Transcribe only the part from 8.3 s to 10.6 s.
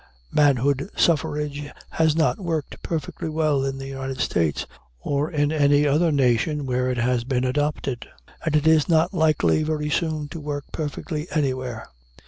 and it is not likely very soon to